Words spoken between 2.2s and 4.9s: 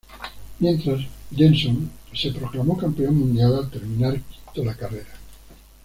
proclamó campeón mundial al terminar quinto la